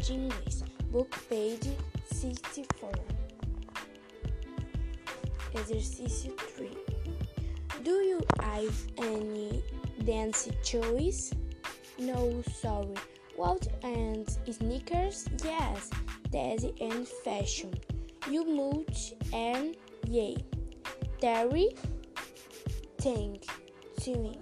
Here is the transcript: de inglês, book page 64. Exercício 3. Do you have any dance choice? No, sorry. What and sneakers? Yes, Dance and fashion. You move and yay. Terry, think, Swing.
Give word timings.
de 0.00 0.14
inglês, 0.14 0.64
book 0.90 1.10
page 1.28 1.76
64. 2.12 2.90
Exercício 5.54 6.34
3. 6.56 6.70
Do 7.84 8.00
you 8.02 8.20
have 8.40 8.74
any 8.98 9.62
dance 10.04 10.48
choice? 10.62 11.32
No, 11.98 12.42
sorry. 12.60 12.94
What 13.36 13.68
and 13.82 14.26
sneakers? 14.50 15.26
Yes, 15.44 15.90
Dance 16.30 16.64
and 16.80 17.06
fashion. 17.24 17.74
You 18.30 18.44
move 18.46 18.86
and 19.32 19.76
yay. 20.06 20.36
Terry, 21.20 21.74
think, 22.98 23.44
Swing. 23.98 24.38